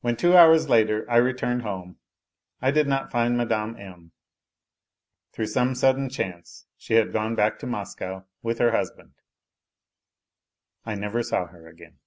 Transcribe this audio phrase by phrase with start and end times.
[0.00, 1.98] When two hours later I returned home
[2.62, 3.76] I did not find Mme.
[3.78, 4.12] M.
[5.32, 9.12] Through some sudden chance she had gone back to Moscow with her husband.
[10.86, 11.98] I never saw her again.